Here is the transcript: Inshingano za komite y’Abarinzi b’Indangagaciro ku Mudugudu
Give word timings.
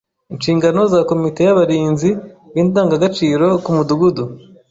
Inshingano 0.33 0.81
za 0.91 0.99
komite 1.09 1.39
y’Abarinzi 1.43 2.09
b’Indangagaciro 2.53 3.47
ku 3.63 3.69
Mudugudu 3.75 4.23